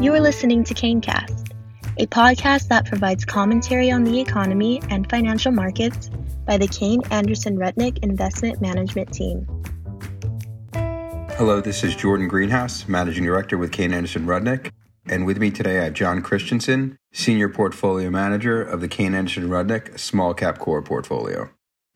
[0.00, 1.50] You are listening to KayneCast,
[1.96, 6.08] a podcast that provides commentary on the economy and financial markets
[6.46, 9.44] by the Kayne Anderson Rudnick Investment Management Team.
[11.36, 14.70] Hello, this is Jordan Greenhouse, Managing Director with Kayne Anderson Rudnick.
[15.06, 19.48] And with me today, I have John Christensen, Senior Portfolio Manager of the Kayne Anderson
[19.48, 21.50] Rudnick Small Cap Core Portfolio.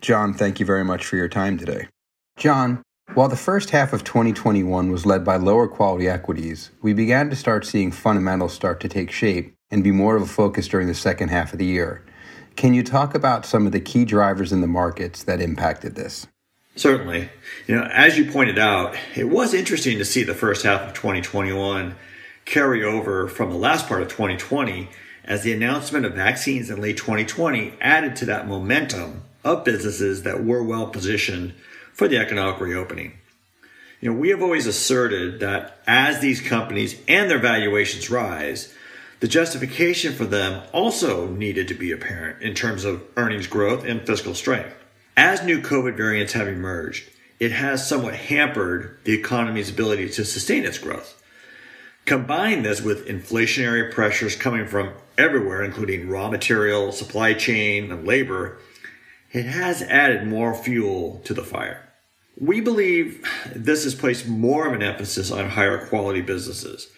[0.00, 1.88] John, thank you very much for your time today.
[2.36, 2.80] John,
[3.14, 7.36] while the first half of 2021 was led by lower quality equities, we began to
[7.36, 10.94] start seeing fundamentals start to take shape and be more of a focus during the
[10.94, 12.04] second half of the year.
[12.56, 16.26] Can you talk about some of the key drivers in the markets that impacted this?
[16.76, 17.30] Certainly.
[17.66, 20.94] You know, as you pointed out, it was interesting to see the first half of
[20.94, 21.96] 2021
[22.44, 24.88] carry over from the last part of 2020
[25.24, 30.44] as the announcement of vaccines in late 2020 added to that momentum of businesses that
[30.44, 31.54] were well positioned
[31.98, 33.12] for the economic reopening.
[34.00, 38.72] You know, we have always asserted that as these companies and their valuations rise,
[39.18, 44.06] the justification for them also needed to be apparent in terms of earnings growth and
[44.06, 44.76] fiscal strength.
[45.16, 50.64] As new COVID variants have emerged, it has somewhat hampered the economy's ability to sustain
[50.64, 51.20] its growth.
[52.04, 58.58] Combine this with inflationary pressures coming from everywhere, including raw material, supply chain, and labor,
[59.32, 61.87] it has added more fuel to the fire.
[62.40, 66.88] We believe this has placed more of an emphasis on higher quality businesses.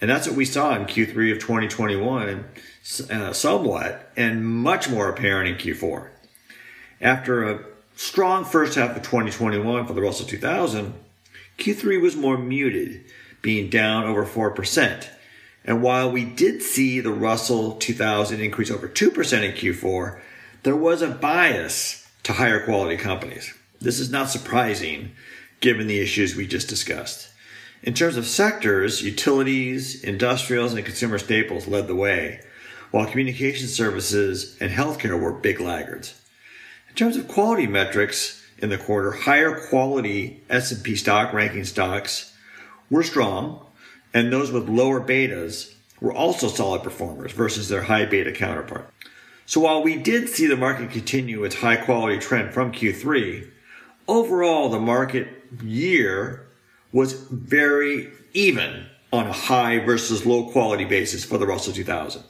[0.00, 2.44] And that's what we saw in Q3 of 2021
[3.10, 6.08] uh, somewhat and much more apparent in Q4.
[7.00, 7.64] After a
[7.96, 10.94] strong first half of 2021 for the Russell 2000,
[11.58, 13.04] Q3 was more muted,
[13.42, 15.06] being down over 4%.
[15.64, 20.20] And while we did see the Russell 2000 increase over 2% in Q4,
[20.62, 23.52] there was a bias to higher quality companies.
[23.80, 25.12] This is not surprising
[25.60, 27.28] given the issues we just discussed.
[27.82, 32.40] In terms of sectors, utilities, industrials, and consumer staples led the way,
[32.90, 36.20] while communication services and healthcare were big laggards.
[36.88, 42.34] In terms of quality metrics in the quarter, higher quality S&P stock ranking stocks
[42.90, 43.64] were strong,
[44.12, 48.92] and those with lower betas were also solid performers versus their high beta counterpart.
[49.46, 53.48] So while we did see the market continue its high quality trend from Q3,
[54.08, 55.28] overall, the market
[55.62, 56.48] year
[56.92, 62.22] was very even on a high versus low quality basis for the Russell 2000.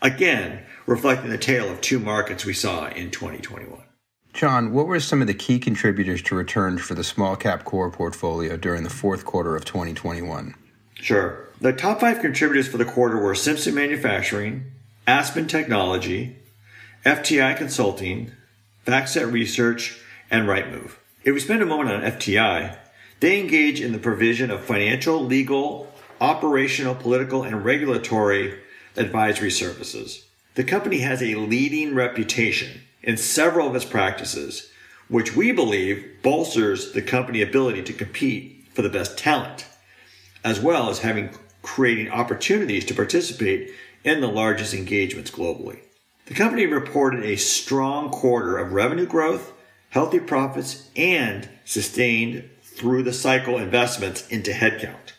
[0.00, 3.82] Again, reflecting the tale of two markets we saw in 2021.
[4.32, 7.90] John, what were some of the key contributors to returns for the small cap core
[7.90, 10.54] portfolio during the fourth quarter of 2021?
[10.94, 11.48] Sure.
[11.60, 14.70] The top five contributors for the quarter were Simpson Manufacturing,
[15.06, 16.36] Aspen Technology,
[17.04, 18.32] FTI Consulting,
[18.86, 20.00] FactSet Research,
[20.30, 20.92] and Rightmove.
[21.28, 22.78] If we spend a moment on FTI,
[23.20, 28.58] they engage in the provision of financial, legal, operational, political, and regulatory
[28.96, 30.24] advisory services.
[30.54, 34.70] The company has a leading reputation in several of its practices,
[35.08, 39.66] which we believe bolsters the company ability to compete for the best talent,
[40.42, 41.28] as well as having
[41.60, 43.70] creating opportunities to participate
[44.02, 45.80] in the largest engagements globally.
[46.24, 49.52] The company reported a strong quarter of revenue growth
[49.90, 55.12] healthy profits, and sustained through the cycle investments into headcount.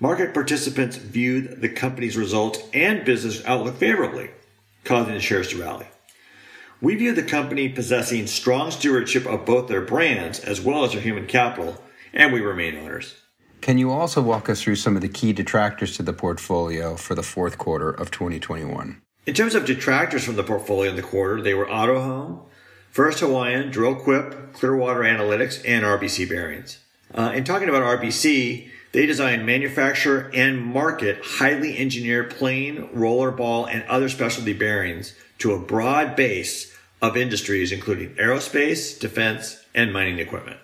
[0.00, 4.30] Market participants viewed the company's results and business outlook favorably,
[4.82, 5.86] causing the shares to rally.
[6.80, 11.00] We view the company possessing strong stewardship of both their brands as well as their
[11.00, 11.82] human capital,
[12.12, 13.14] and we remain owners.
[13.60, 17.14] Can you also walk us through some of the key detractors to the portfolio for
[17.14, 19.00] the fourth quarter of 2021?
[19.26, 22.44] In terms of detractors from the portfolio in the quarter, they were Autohome,
[22.94, 26.78] First Hawaiian, Dril-Quip, Clearwater Analytics, and RBC Bearings.
[27.12, 33.66] Uh, in talking about RBC, they design, manufacture, and market highly engineered plain, roller ball,
[33.66, 36.72] and other specialty bearings to a broad base
[37.02, 40.60] of industries, including aerospace, defense, and mining equipment.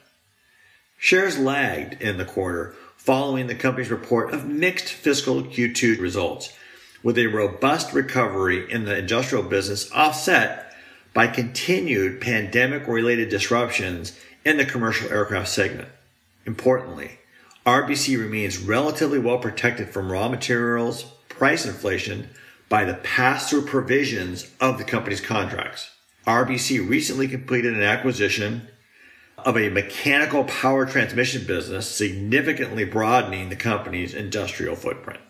[0.99, 6.57] Shares lagged in the quarter following the company's report of mixed fiscal Q2 results,
[7.03, 10.70] with a robust recovery in the industrial business offset
[11.13, 15.89] by continued pandemic related disruptions in the commercial aircraft segment.
[16.47, 17.19] Importantly,
[17.67, 22.29] RBC remains relatively well protected from raw materials price inflation
[22.69, 25.91] by the pass through provisions of the company's contracts.
[26.27, 28.69] RBC recently completed an acquisition
[29.39, 35.21] of a mechanical power transmission business, significantly broadening the company's industrial footprint.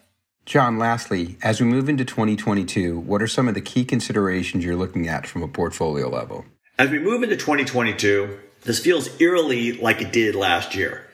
[0.50, 4.74] John, lastly, as we move into 2022, what are some of the key considerations you're
[4.74, 6.44] looking at from a portfolio level?
[6.76, 11.08] As we move into 2022, this feels eerily like it did last year,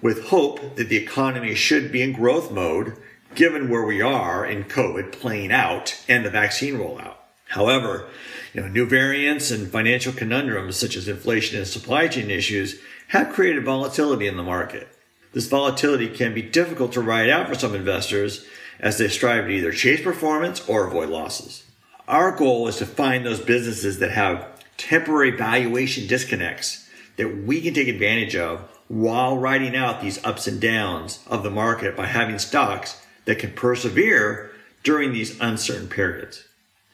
[0.00, 2.96] with hope that the economy should be in growth mode
[3.36, 7.14] given where we are in COVID playing out and the vaccine rollout.
[7.50, 8.08] However,
[8.52, 12.80] you know, new variants and financial conundrums such as inflation and supply chain issues
[13.10, 14.88] have created volatility in the market.
[15.32, 18.44] This volatility can be difficult to ride out for some investors
[18.82, 21.64] as they strive to either chase performance or avoid losses.
[22.08, 24.46] Our goal is to find those businesses that have
[24.76, 30.60] temporary valuation disconnects that we can take advantage of while riding out these ups and
[30.60, 34.50] downs of the market by having stocks that can persevere
[34.82, 36.44] during these uncertain periods.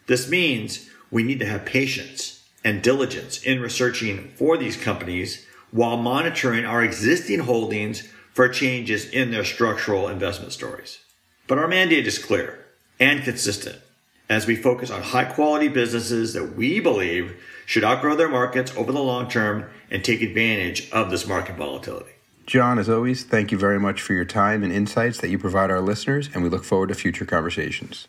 [0.06, 5.96] This means we need to have patience and diligence in researching for these companies while
[5.96, 10.98] monitoring our existing holdings for changes in their structural investment stories.
[11.48, 12.64] But our mandate is clear
[13.00, 13.80] and consistent
[14.28, 18.92] as we focus on high quality businesses that we believe should outgrow their markets over
[18.92, 22.12] the long term and take advantage of this market volatility.
[22.46, 25.70] John, as always, thank you very much for your time and insights that you provide
[25.70, 28.08] our listeners, and we look forward to future conversations.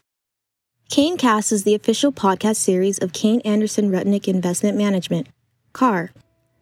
[0.89, 5.27] Kayne Cast is the official podcast series of Kayne Anderson Rudnick Investment Management,
[5.73, 6.11] KAR.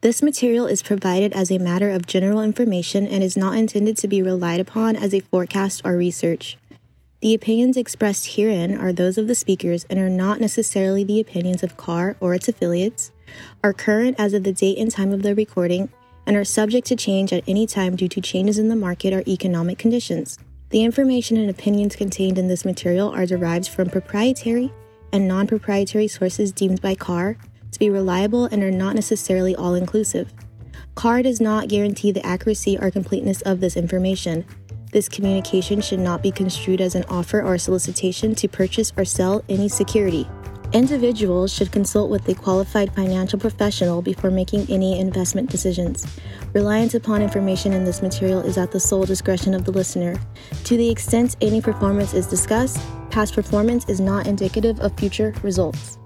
[0.02, 4.08] This material is provided as a matter of general information and is not intended to
[4.08, 6.58] be relied upon as a forecast or research.
[7.20, 11.64] The opinions expressed herein are those of the speakers and are not necessarily the opinions
[11.64, 13.12] of KAR or its affiliates,
[13.64, 15.90] are current as of the date and time of the recording,
[16.28, 19.24] and are subject to change at any time due to changes in the market or
[19.28, 20.38] economic conditions.
[20.70, 24.72] The information and opinions contained in this material are derived from proprietary
[25.12, 27.36] and non proprietary sources deemed by KAR
[27.72, 30.32] to be reliable and are not necessarily all inclusive.
[30.94, 34.46] KAR does not guarantee the accuracy or completeness of this information.
[34.92, 39.44] This communication should not be construed as an offer or solicitation to purchase or sell
[39.50, 40.28] any security.
[40.74, 46.06] Individuals should consult with a qualified financial professional before making any investment decisions.
[46.54, 50.20] Reliance upon information in this material is at the sole discretion of the listener.
[50.64, 52.80] To the extent any performance is discussed,
[53.10, 55.98] past performance is not indicative of future results.